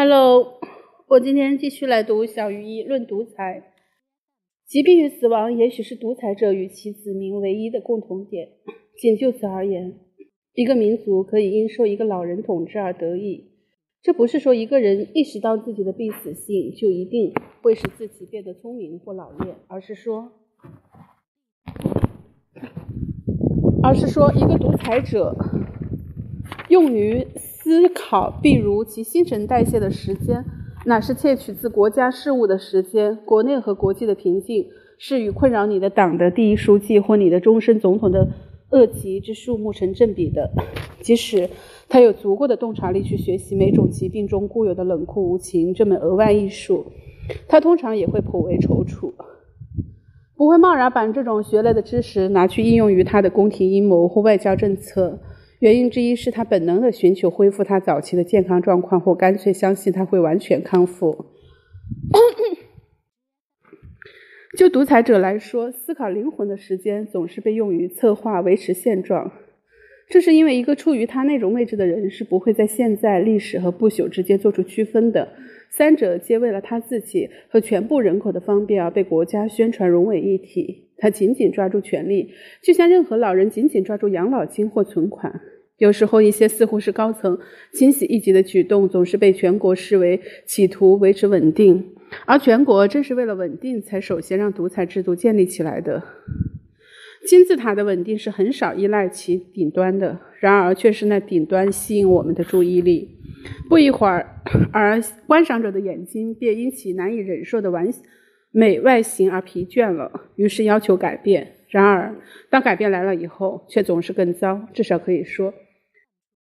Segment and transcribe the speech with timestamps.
[0.00, 0.60] Hello，
[1.08, 3.64] 我今天继续来读《小于一论独裁》。
[4.64, 8.50] 疾病与死亡也许是独裁者与其子民唯一的共同点。
[8.96, 9.98] 仅就此而言，
[10.54, 13.50] 一个民族可以因受一个老人统治而得意。
[14.00, 20.30] 这不是说一个人意识到自己的必死性就一定会使自己变得聪明或老练，而是说，
[23.82, 25.34] 而是说一个独裁者
[26.68, 27.26] 用于。
[27.68, 30.42] 思考，譬如其新陈代谢的时间，
[30.86, 38.26] 乃是窃取自国家事务的时间；国内和国际的平静，是与困扰你的党的第一书记或你的终身总统的
[38.70, 40.50] 恶疾之数目成正比的。
[41.02, 41.50] 即使
[41.90, 46.86] 他有足够的洞察力去学习每种疾病中固有的冷酷无情这门额外艺术，
[47.48, 49.12] 他通常也会颇为踌躇，
[50.34, 55.20] 不会贸然把这种学来的知识拿去应用于他的宫廷阴谋或外交政策。
[55.60, 61.26] 原因之一是他本能的寻求恢复他早期的健康状况，或干脆相信他会完全康复。
[64.56, 69.32] 就独裁者来说，思考灵魂的时间总是被用于策划维持现状。
[70.08, 75.28] 这是因为一个处于他那种位置的人是不会在现在、历史和不朽之间做出区分的。
[75.70, 80.88] 三者皆为了他自己和全部人口的方便而被国家宣传融为一体。
[80.96, 82.32] 他紧紧抓住权力，
[82.62, 85.40] 就像任何老人紧紧抓住养老金或存款。
[85.78, 87.38] 有时候，一些似乎是高层
[87.72, 91.94] 清洗一级的举动，总是被全国视为企图维持稳定，
[92.26, 96.02] 而全国正是为了稳定，才首先让独裁制度建立起来的。
[97.26, 103.16] 金字塔的稳定是很少依赖其顶端的，然而却是那顶端吸引我们的注意力。
[103.68, 104.42] 不一会儿，
[104.72, 107.88] 而观赏者的眼睛便因其难以忍受的完
[108.50, 111.54] 美外形而疲倦了，于是要求改变。
[111.68, 112.16] 然而，
[112.50, 114.66] 当改变来了以后，却总是更糟。
[114.72, 115.52] 至少可以说，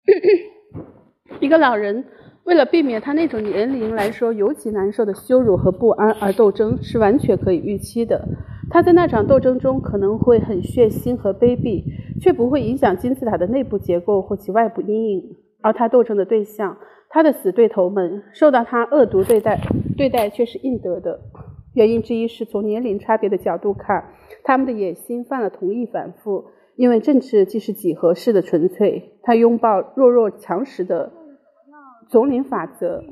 [1.41, 2.05] 一个老人
[2.45, 8.29] 为了避免他那种年龄来说尤其难受的羞辱和不安而斗争，是完全可以预期的。
[8.71, 11.85] 他在那场斗争中可能会很血腥和卑鄙，
[12.21, 15.37] 却不会影响金字塔的内部结构或其外部阴影。
[15.63, 16.77] 而他斗争的对象，
[17.09, 19.61] 他的死对头们，受到他恶毒对待，
[19.97, 21.21] 对待却是应得的。
[21.73, 24.05] 原因之一是从年龄差别的角度看，
[24.43, 26.45] 他们的野心犯了同一反复。
[26.77, 31.13] 因为政治既是几何式的纯粹，它拥抱弱肉强食的
[32.09, 33.05] 总领法则。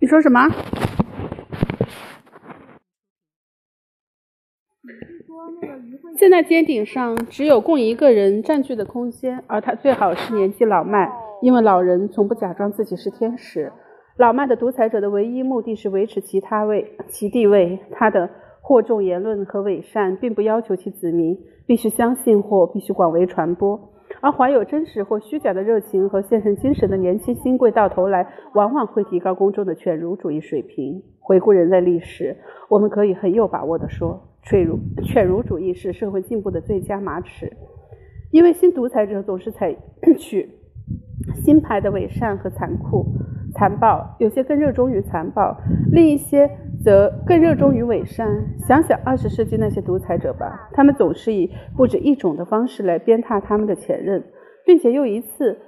[0.00, 0.48] 你说什么？
[6.18, 13.72] 现在尖顶上，只有供一个人占据的空间，而他最好是年纪老迈，因为老人从不假装自己是天使。
[14.16, 17.78] 老迈的独裁者的唯一目的是维持其他位其地位。
[17.90, 18.30] 他的
[18.62, 23.78] 惑众言论和伪善，并不要求其子民必须相信或必须广为传播。
[24.22, 31.02] 而怀有真实或虚假的热情和献身精神的年轻新贵，到头来往往会提高公众的犬儒主义水平。
[31.20, 32.34] 回顾人类历史，
[32.70, 37.52] 我们可以很有把握地说，犬儒犬儒主义是社会进步的最佳马齿，
[38.30, 39.76] 因为新独裁者总是采
[40.18, 40.48] 取
[41.34, 43.04] 新派的伪善和残酷。
[43.56, 45.56] 残暴，有些更热衷于残暴，
[45.90, 46.48] 另一些
[46.84, 48.28] 则更热衷于伪善。
[48.68, 54.22] 想想二十世纪那些独裁者吧，他们总是以不止一种的方式来鞭挞他们的前任，
[54.66, 55.58] 并且又一次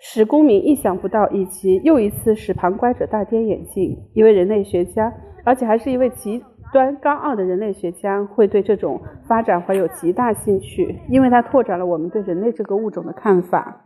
[0.00, 3.96] 使公民意想不到，以及又一次使旁观者大跌眼镜。
[4.12, 5.12] 一位人类学家，
[5.44, 6.42] 而且还是一位极
[6.72, 13.82] 端高傲的人类学家，会对这种发展怀有极大兴趣，因为他拓展了我们对人类这个物种的看法。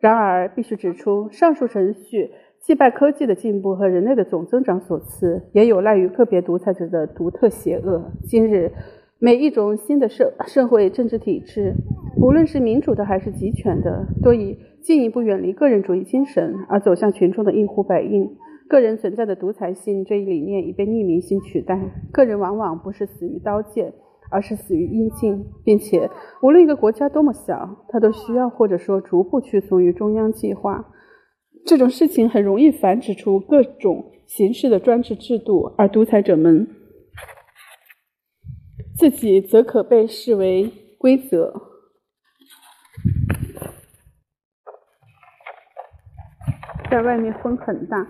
[0.00, 2.30] 然而，必须指出，上述程序。
[2.68, 8.12] 既拜科技的进步和人类的总增长所赐，也有赖于个别独裁者的独特邪恶。
[8.24, 8.70] 今日，
[9.18, 11.72] 每一种新的社社会政治体制，
[12.20, 18.36] 无论是民主的还是集权的，都以进一步远离个人主义精神而走向群众的一呼百应。
[18.68, 21.80] 个人存在的独裁性这一理念已被匿名性取代。
[22.12, 23.94] 个人往往不是死于刀剑，
[24.30, 26.10] 而是死于阴茎，并且
[26.42, 30.84] 无论一个国家多么小，它都需要或者说逐步屈从于中央计划。
[31.66, 36.66] 这种事情很容易繁殖出各种形式的专制制度，而独裁者们
[38.96, 41.54] 自己则可被视为规则。
[46.90, 48.06] 在外面风很大，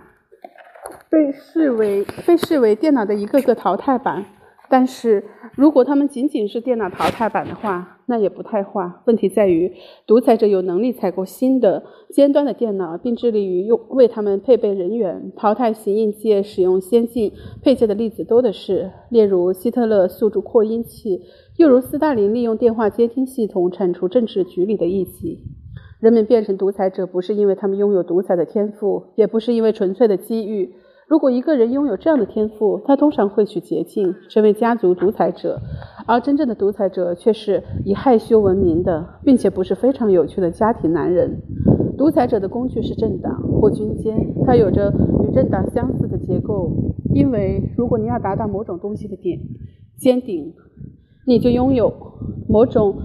[1.09, 4.25] 被视为被视为电脑的一个个淘汰版。
[4.69, 5.23] 但是
[5.59, 8.89] 如果他们仅仅是电脑淘汰版的话，那也不太坏。
[9.03, 9.69] 问题在于，
[10.07, 15.33] 独裁者有能力采购新的尖端的电脑，并致力于用为他们配备人员。
[15.35, 21.19] 淘汰型硬件使用先进配件的例子多的是，例如希特勒宿主扩音器，
[21.57, 25.39] 又如斯大林利用电话监听系统铲除政治局里的异己。
[25.99, 30.73] 人们变成独裁者，不是因为他们拥有独裁的天赋，也不是因为纯粹的机遇。
[31.09, 35.57] 如果一个人拥有这样的天赋，他通常会取捷径，成为家族独裁者；
[36.05, 41.41] 而真正的独裁者却是以害羞闻名的，并且不是非常有趣的家庭男人。
[41.97, 44.93] 独裁者的工具是政党或军监，它有着
[45.27, 46.71] 与政党相似的结构。
[47.11, 49.39] 因为如果你要达到某种东西的点
[49.97, 50.53] 尖顶，
[51.25, 51.91] 你就拥有
[52.47, 52.95] 某种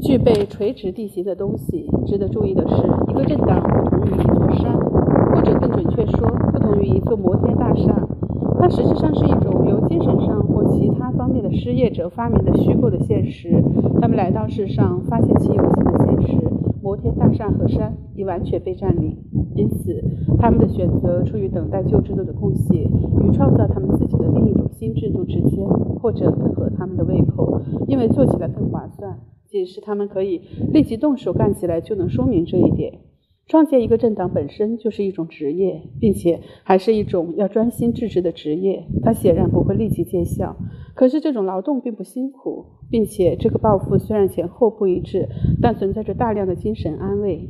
[0.00, 1.90] 具备垂直地形的东西。
[2.06, 2.74] 值得注意的是，
[3.10, 4.78] 一个政党不同于一座山，
[5.34, 6.30] 或者更准确说。
[6.80, 8.08] 于一座摩天大厦，
[8.58, 13.62] 它实际上是一种由精神上或其他方面的失业者发明的虚构的现实。
[14.00, 16.38] 他们来到世上，发现其有限的现实：
[16.82, 19.16] 摩天大厦和山已完全被占领。
[19.54, 20.02] 因此，
[20.38, 22.88] 他们的选择出于等待旧制度的空隙
[23.20, 25.68] 与创造他们自己的另一种新制度之间，
[26.00, 29.18] 或者更合他们的胃口，因为做起来更划算。
[29.46, 30.40] 仅是他们可以
[30.72, 33.00] 立即动手干起来，就能说明这一点。
[33.52, 38.86] 创建一个政党本身就是一种职业，并且还是一种要专心致志的职业。
[39.02, 40.56] 它显然不会立即见效，
[40.94, 45.28] 可是这种劳动并不辛苦，并且这个抱负虽然前后不一致，
[45.60, 47.46] 但存在着大量的精神安慰。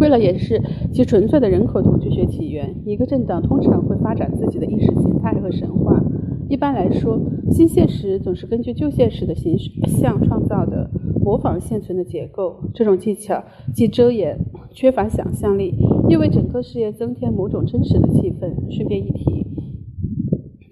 [0.00, 6.02] 为了掩饰其纯粹的人口统计学起源，一个政党通常会发展自己的意识形态和神话。
[6.48, 7.20] 一般来说，
[7.50, 10.90] 新现实总是根据旧现实的形象创造的。
[11.26, 13.42] 模仿现存的结构，这种技巧
[13.74, 14.38] 既遮掩、
[14.76, 15.74] 缺乏想象力，
[16.10, 18.52] 又为整个事业增添某种真实的气氛。
[18.70, 19.46] 顺便一提，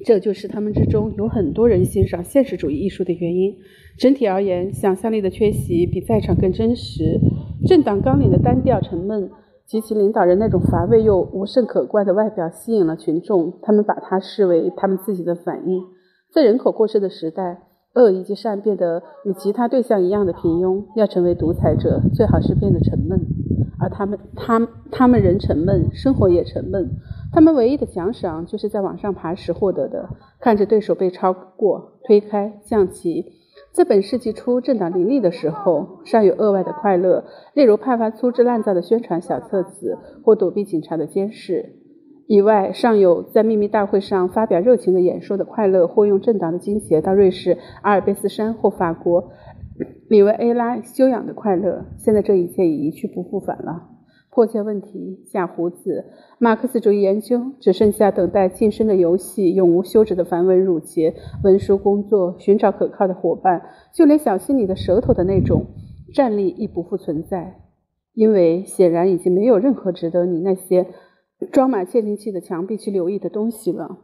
[0.04, 3.56] 这就是他们之中有很多人欣赏现实主义艺术的原因。
[3.98, 7.18] 整体而言，想象力的缺席比在场更真实。
[7.66, 9.30] 政党纲领的单调沉闷
[9.64, 15.80] 及其领导人那种乏味又无甚可观的外表吸引了群众，他们把它视为他们自己的反应。
[16.30, 17.62] 在人口过剩的时代。
[17.94, 23.20] 恶以及善变得与其他对象一样的平庸，要成为独裁者，最好是变得沉闷。
[23.78, 26.90] 而他们，他，他们人沉闷，生活也沉闷。
[27.32, 30.08] 他们唯一的奖赏就是在往上爬时获得的，
[30.40, 33.32] 看着对手被超过、推开、降级。
[33.72, 37.24] 在本世纪初政党林立的时候，尚有额外的快乐，
[37.54, 41.80] 例如派发粗制滥造的宣传小册子，或躲避警察的监视。
[42.26, 49.30] 以外，尚有在秘密大会上发表热情的演说的快乐，或用政党的金鞋到瑞士阿尔卑斯山或法国
[50.08, 51.86] 里维埃拉修养的快乐。
[51.98, 53.90] 现在这一切已一去不复返了。
[54.30, 56.06] 迫切问题：假胡子。
[56.38, 63.62] 马克思主义研究只剩下等待晋升的游戏，永无休止的繁文缛节、文书工作，寻找可靠的伙伴。
[63.94, 65.66] 就连小心你的舌头的那种
[66.12, 67.60] 站立亦不复存在，
[68.12, 70.86] 因为显然已经没有任何值得你那些。
[71.52, 73.98] 装满窃听器的墙壁去留意的东西了。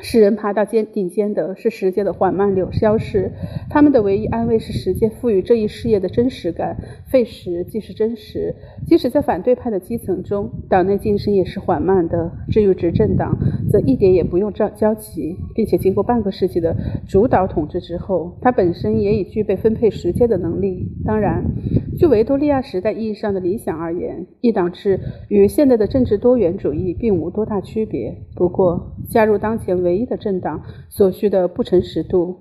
[0.00, 3.32] 使人爬到尖顶尖的是时间的缓慢流消逝，
[3.68, 6.76] 他们的唯一安慰是时间赋予这一事业的真实感。
[7.10, 8.54] 费时即是真实，
[8.86, 12.30] 即使在反对派的基层中，党内晋升也是缓慢的。
[12.48, 13.36] 至于执政党，
[13.68, 16.74] 则一点也不用交交集，并且经过半个世纪的
[17.08, 20.88] 主导统治之后，它本身也已具备分配时间的能力。
[21.04, 21.44] 当然，
[21.98, 28.16] 就维多利亚时代意义上的理想而言，一党制与现代的政治多元主义并无多大区别。
[28.36, 29.82] 不过，加入当前。
[29.82, 32.36] 唯一的政党所需的不诚实度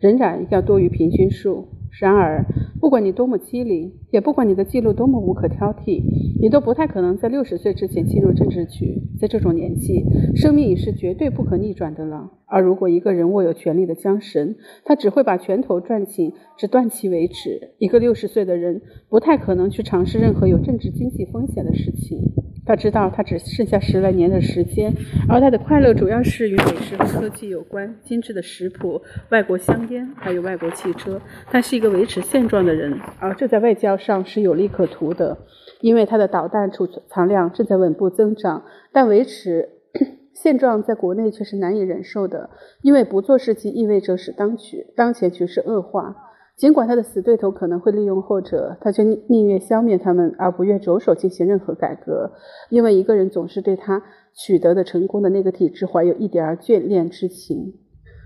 [0.00, 1.68] 仍然要多于平均数。
[2.00, 2.44] 然而，
[2.80, 6.02] 不管你多么机灵，也不管你的记录多么无可挑剔，
[6.40, 9.00] 你都不太可能在六十岁之前进入政治局。
[9.20, 10.04] 在这种年纪，
[10.34, 12.32] 生命已是绝对不可逆转的了。
[12.46, 17.74] 而如果一个人握有权力的缰绳，他只会把拳头攥紧，直断其为止。
[17.78, 22.18] 一个六十岁的人不太可能去尝试任何有政治经济风险的事情。
[22.66, 24.92] 他知道他只剩下十来年的时间，
[25.28, 31.20] 而他的快乐主要是与美食和科技有关，精致的食谱、外国香烟，还有外国汽车。
[31.46, 35.36] 他是一个维持现状的人，而这在外交上是有利可图的，
[35.82, 38.64] 因为他的导弹储藏量正在稳步增长。
[38.92, 39.68] 但维持
[40.32, 42.48] 现状在国内却是难以忍受的，
[42.80, 46.23] 因为不做事情意味着使当局当前局势恶化。
[46.56, 52.30] 尽管他的死对头可能会利用后者，他却宁愿消灭他们，而不愿着手进行任何改革。
[52.70, 57.74] 因为一个人总是对他取得的成功的那个体制怀有一点儿眷恋之情。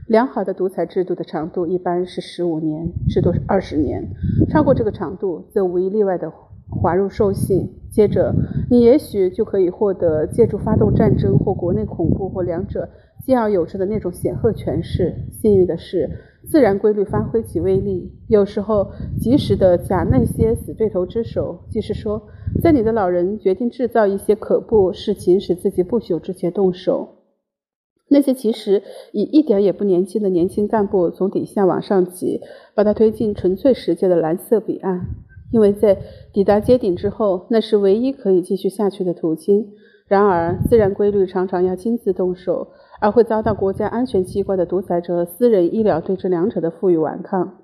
[0.07, 4.07] 良好的独裁制度的长度一般是十五年，至多二十年。
[4.51, 6.31] 超过这个长度，则无一例外的
[6.71, 7.71] 滑入兽性。
[7.91, 8.35] 接着，
[8.71, 12.89] 你也许就可以获得借助发动战争或国内恐怖或两者。
[13.25, 15.15] 兼而有之的那种显赫权势。
[15.31, 16.09] 幸运的是，
[16.47, 18.91] 自然规律发挥其威力，有时候
[19.21, 21.65] 及时的夹那些死对头之手。
[21.69, 22.23] 即是说，
[22.63, 27.17] 在你的老人决定制造一些可怖事情使自己不朽之前动手。
[28.11, 32.41] 那些其实已一点也不年轻的年轻干部从底下往上挤，
[32.75, 35.09] 把他推进纯粹世界的蓝色彼岸，
[35.53, 35.99] 因为在
[36.33, 39.73] 抵达街顶之后，那是唯一可以继续下去的途径。
[40.07, 42.69] 然而，自然规律常常要亲自动手，
[43.01, 47.59] 而会遭到国家安全机关的独裁者私人医疗对这两者的负隅顽抗。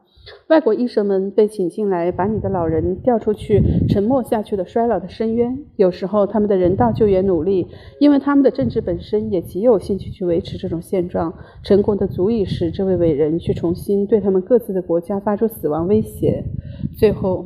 [0.49, 3.61] 外国医生们被请进来，把你的老人调出去
[3.91, 5.59] 沉没下去的衰老的深渊。
[5.77, 7.67] 有时候，他们的人道救援努力，
[7.99, 16.43] 因为他们的政治本身也极有兴趣去维持这种现状，成功的足以使这位伟人去重新对他们各自的国家发出死亡威胁。
[16.97, 17.45] 最后。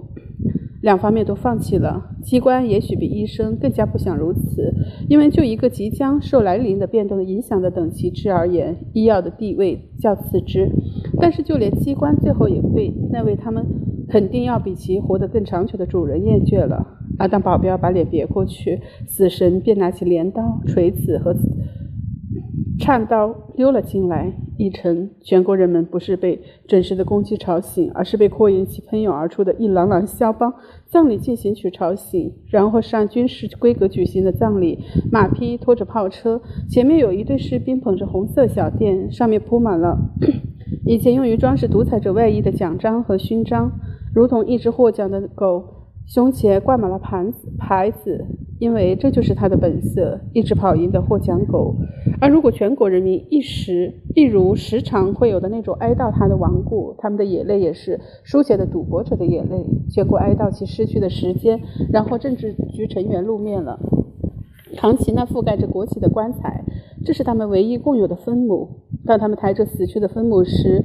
[0.80, 2.10] 两方面都放弃了。
[2.22, 4.74] 机关也许比医生更加不想如此，
[5.08, 10.68] 因为就一个即将受来临的变动的影响的等级制而言，医药的地位较次之。
[11.20, 13.64] 但是就连机关最后也对那位他们
[14.08, 16.86] 肯定要比其活得更长久的主人厌倦了。
[17.18, 21.34] 而当保镖把脸别过去，死神便拿起镰刀、锤子和。
[22.78, 30.54] 颤刀溜了进来，一晨全国人们不是被准时的公鸡吵醒，而是被扩音器喷涌而出的一朗朗肖邦
[30.86, 32.32] 葬礼进行曲吵醒。
[32.48, 34.78] 然后是按军事规格举行的葬礼，
[35.10, 39.98] 马匹拖着炮车，前面有一队士兵捧着红色小垫，上面铺满了
[40.86, 43.72] 以前用于装饰独裁者外衣的奖章和勋章，
[44.14, 45.77] 如同一只获奖的狗。
[46.08, 48.24] 胸前挂满了盘子牌子，
[48.58, 51.76] 因为这就是他的本色，一只跑赢的获奖狗。
[52.18, 61.60] 而如果全国人民一时，例如时常会有的那种哀悼他的亡故，他们的眼泪也是书写的赌博者的眼泪，全国哀悼其失去的时间，
[61.92, 63.78] 然后政治局成员露面了，
[64.78, 66.64] 扛起那覆盖着国旗的棺材，
[67.04, 68.80] 这是他们唯一共有的分母。
[69.04, 70.82] 当他们抬着死去的分母时，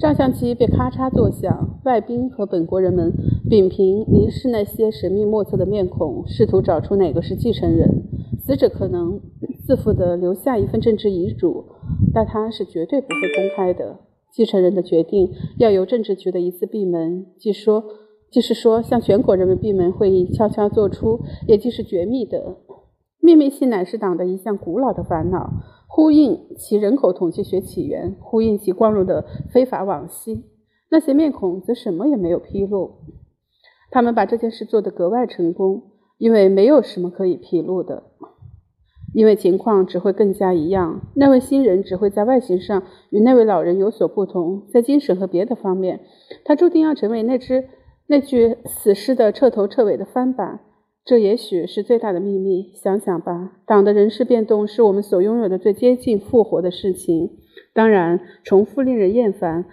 [0.00, 3.12] 照相机被咔嚓作响，外宾和本国人们
[3.54, 8.02] 屏屏凝视那些神秘莫测的面孔，试图找出哪个是继承人。
[8.40, 9.20] 死者可能
[9.64, 11.64] 自负地留下一份政治遗嘱，
[12.12, 14.00] 但他是绝对不会公开的。
[14.32, 17.84] 继承人的决定要由政治局的一次闭门，即说，
[18.28, 22.56] 即是说，向全国人民闭门会议悄悄做出，也即是绝密的。
[23.20, 25.52] 秘密性乃是党的一项古老的烦恼。
[25.86, 30.42] 呼应其人口统计学起源，呼应其光荣的非法往昔。
[30.90, 32.90] 那些面孔则什么也没有披露。
[33.94, 35.84] 他们把这件事做得格外成功，
[36.18, 38.02] 因为没有什么可以披露的。
[39.14, 41.00] 因为情况只会更加一样。
[41.14, 46.00] 那位新人只会在外形上与那位老人有所不同，在精神和别的方面，
[46.44, 47.68] 他注定要成为那只
[48.08, 50.58] 那具死尸的彻头彻尾的翻版。
[51.04, 52.72] 这也许是最大的秘密。
[52.74, 57.30] 想想吧，党的人事变动是我们所拥有的最接近复活的事情。
[57.72, 59.66] 当然，重复令人厌烦，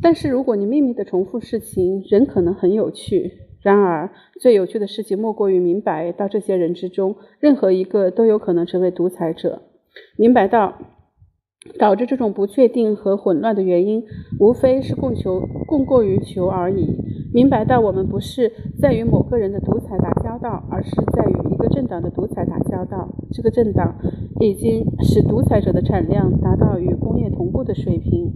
[0.00, 3.49] 但是如果你秘密的重复事情，仍可能很有趣。
[3.62, 9.62] 然而，最有趣的事情莫过于明白到这些人之中，任何一个都有可能成为独裁者。
[10.16, 10.78] 明白到
[11.78, 14.02] 导致这种不确定和混乱的原因，
[14.38, 16.96] 无非是供求供过于求而已。
[17.32, 23.08] 明白到我们不是在与某个人的独裁打交道，而是在与一个政党的独裁打交道。
[23.30, 23.94] 这个政党
[24.40, 28.32] 已经使独裁者的产量达到与工业同步的水平。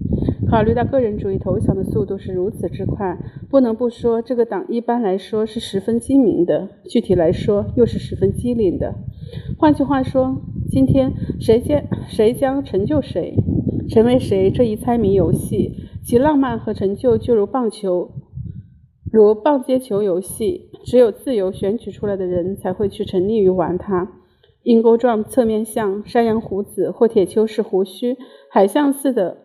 [0.49, 3.19] 考虑到个人主义投降的速度是如此之快，
[3.51, 8.95] 不能不说这个党一般来说是十分精明的，具体来说又是十分机灵的。
[9.59, 10.41] 换句话说，
[10.75, 13.37] 今天谁将谁将成就谁，
[13.89, 18.11] 成为谁这一猜谜游戏，其浪漫和成就就如棒球。
[19.13, 24.11] 如棒接球游戏，只有自由选取出来的人才会去沉溺于玩它。
[24.65, 28.17] 鹰钩状侧面像、山羊胡子或铁锹式胡须、
[28.51, 29.37] 海象似的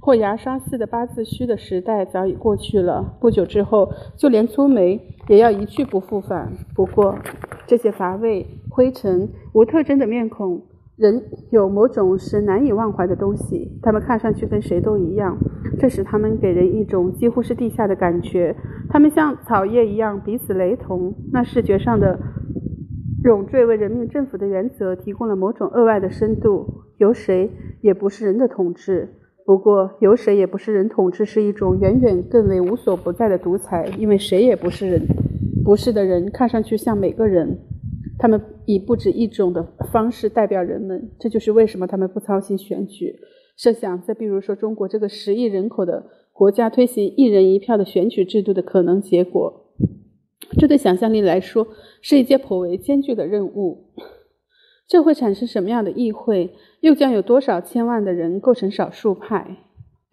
[0.00, 3.18] 或牙刷似的八字须的时代早已过去了。
[3.20, 4.98] 不久之后，就连粗眉
[5.28, 6.54] 也要一去不复返。
[6.74, 7.18] 不过，
[7.66, 10.62] 这些乏味、灰尘、无特征的面孔。
[10.96, 15.36] 人有某种是难以忘怀的东西，他们看上去跟谁都一样，
[15.78, 18.54] 这使他们给人一种几乎是地下的感觉。
[18.90, 21.14] 他们像草叶一样彼此雷同。
[21.32, 22.20] 那视觉上的
[23.24, 26.84] 冗赘为人民政府的原则提供了某种额外的深度。
[26.98, 27.50] 由谁
[27.80, 29.08] 也不是人的统治，
[29.44, 35.00] 不过由谁也不是人统治是一种远远更为无所不在的独裁，因为谁也不是人，
[35.64, 37.58] 不是的人看上去像每个人。
[38.18, 43.18] 他们以不止一种的方式代表人们，这就是为什么他们不操心选举。
[43.56, 49.72] 设想再比如说，中国这个十亿人口的国家推行一人一票的选举制度的可能结果，
[50.56, 51.66] 这对想象力来说
[52.00, 53.88] 是一件颇为艰巨的任务。
[54.86, 56.54] 这会产生什么样的议会？
[56.80, 59.56] 又将有多少千万的人构成少数派？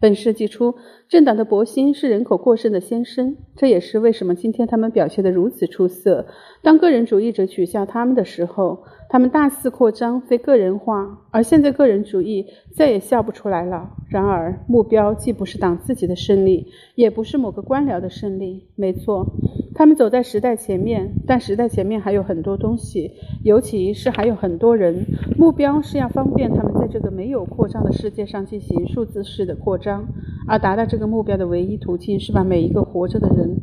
[0.00, 0.76] 本世纪初，
[1.10, 6.26] 政党的博兴是人口过剩的先声，这也是为什么今天他们表现得如此出色。
[6.62, 13.90] 当个人主义者取笑他们的时候，他们大肆扩张非个人化，而现在个人主义再也笑不出来了。
[14.08, 18.68] 然而，目标既不是党自己的胜利，也不是某个官僚的胜利。
[18.76, 19.26] 没错，
[19.74, 23.12] 他们走在时代前面，但时代前面还有很多东西，
[23.44, 25.06] 尤其是还有很多人。
[25.38, 30.06] 目标是要方便他们在这个没有扩张的世界上进行数字式的扩张，
[30.48, 33.56] 而达到这个目标的唯一途径是把每一个活着的人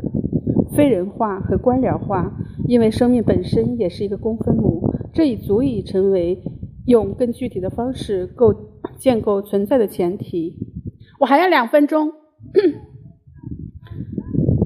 [0.76, 2.32] 非人化和官僚化，
[2.68, 4.82] 因为生命本身也是一个公分母。
[5.14, 6.42] 这已足以成为
[6.86, 8.54] 用更具体的方式构
[8.98, 10.56] 建构存在的前提。
[11.20, 12.12] 我还要两分钟。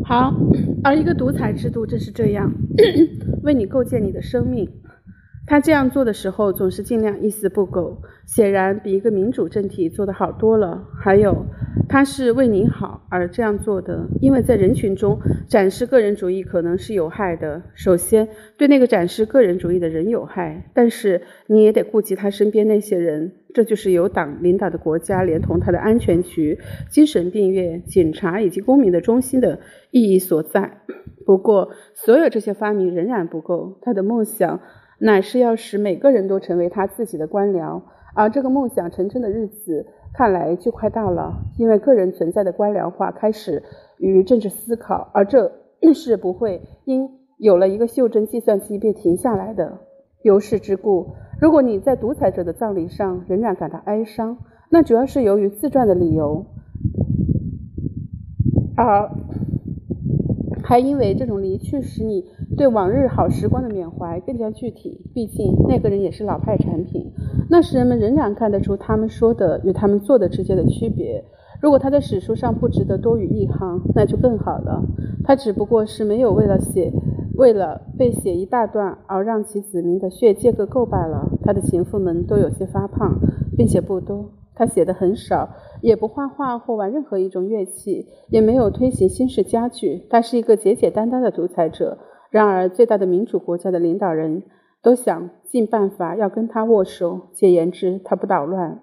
[0.04, 0.34] 好，
[0.84, 2.52] 而一个独裁制度正是这样，
[3.44, 4.68] 为你构建你的生命。
[5.52, 10.88] 他这样做的时候，总是尽量一丝不苟，显然比一个民主政体做得好多了。
[10.98, 11.46] 还有。
[11.90, 17.62] 他是为您好而这样做的，因为在人群中展示个人主义可能是有害的。
[17.74, 23.34] 首先，对那个展示个人主义的人有害，但是你也得顾及他身边那些人。
[23.54, 26.58] 这就是由党领导的国家，连同他的安全局、
[26.90, 29.60] 精神病院、警察以及公民的中心的
[29.92, 30.78] 意义所在。
[31.26, 33.78] 不过，所有这些发明仍然不够。
[33.82, 34.62] 他的梦想
[35.02, 37.82] 乃是要使每个人都成为他自己的官僚，
[38.16, 39.88] 而这个梦想成真的日子。
[40.14, 43.64] 看来就快到了，因为个人存在的官僚化开始
[43.98, 45.54] 与政治思考，而这
[45.96, 49.80] 是不会因有了一个袖珍计算机便停下来的。
[50.22, 54.38] 由是之故，如果你在独裁者的葬礼上仍然感到哀伤，
[54.70, 56.46] 那主要是由于自传的理由，
[58.76, 59.10] 而
[60.62, 62.26] 还因为这种离去使你
[62.58, 65.02] 对往日好时光的缅怀更加具体。
[65.14, 67.12] 毕竟那个人也是老派产品。
[67.50, 71.24] 那时人们仍然看得出他们说的与他们做的之间的区别。
[71.62, 74.84] 如果他在史书上不值得多于一行，那就更好了。
[75.24, 76.92] 他只不过是没有为了写，
[77.36, 81.30] 为了被写一大段而让其子民的血借个够罢了。
[81.44, 83.20] 他的情妇们都有些发胖，
[83.56, 84.32] 并且不多。
[84.56, 85.50] 他写的很少，
[85.82, 90.04] 也不画画或玩任何一种乐器，也没有推行新式家具。
[90.10, 91.98] 他是一个简简单单的独裁者。
[92.32, 94.42] 然而，最大的民主国家的领导人。
[94.84, 98.82] 都想尽办法要跟他握手，简言之，他不捣乱。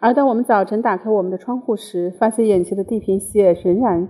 [0.00, 4.08] 而当我们早晨打开我们的窗户时，发现眼前的地平线仍然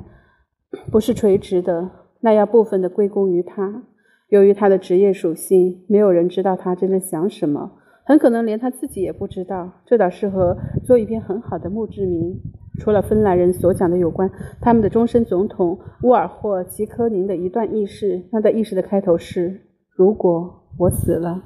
[0.91, 1.91] 不是垂直的，
[2.23, 3.83] 那要部分的归功于他。
[4.31, 7.73] 由于他的职业属性，没有人知道他真正想什么，
[8.07, 9.71] 很可能连他自己也不知道。
[9.85, 12.41] 这倒适合做一篇很好的墓志铭。
[12.79, 20.63] 除了芬兰人所讲的有关他们的终身总统乌尔霍·吉科宁的一段轶事，那段轶事的开头是：如果。
[20.79, 21.43] 我死了，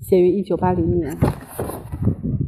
[0.00, 1.14] 写于一九八零年。